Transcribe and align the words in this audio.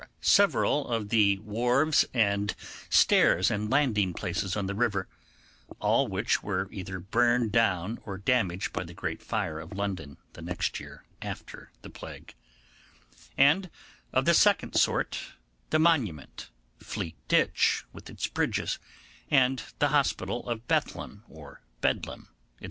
several 0.19 0.87
of 0.87 1.09
the 1.09 1.37
wharfs 1.41 2.03
and 2.11 2.55
stairs 2.89 3.51
and 3.51 3.69
landing 3.69 4.15
places 4.15 4.57
on 4.57 4.65
the 4.65 4.73
river; 4.73 5.07
all 5.79 6.07
which 6.07 6.41
were 6.41 6.67
either 6.71 6.97
burned 6.99 7.51
down 7.51 7.99
or 8.03 8.17
damaged 8.17 8.73
by 8.73 8.83
the 8.83 8.95
great 8.95 9.21
fire 9.21 9.59
of 9.59 9.77
London, 9.77 10.17
the 10.33 10.41
next 10.41 10.79
year 10.79 11.03
after 11.21 11.71
the 11.83 11.89
plague; 11.91 12.33
and 13.37 13.69
of 14.11 14.25
the 14.25 14.33
second 14.33 14.73
sort, 14.73 15.19
the 15.69 15.77
Monument, 15.77 16.49
Fleet 16.79 17.13
Ditch 17.27 17.83
with 17.93 18.09
its 18.09 18.25
bridges, 18.25 18.79
and 19.29 19.61
the 19.77 19.89
Hospital 19.89 20.49
of 20.49 20.67
Bethlem 20.67 21.23
or 21.29 21.61
Bedlam, 21.79 22.23
&c. 22.31 22.57